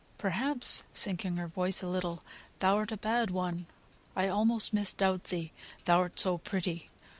Perhaps" 0.17 0.83
(sinking 0.91 1.35
her 1.37 1.45
voice 1.45 1.83
a 1.83 1.87
little) 1.87 2.23
"thou'rt 2.57 2.91
a 2.91 2.97
bad 2.97 3.29
one; 3.29 3.67
I 4.15 4.29
almost 4.29 4.73
misdoubt 4.73 5.25
thee, 5.25 5.51
thou'rt 5.85 6.19
so 6.19 6.39
pretty. 6.39 6.89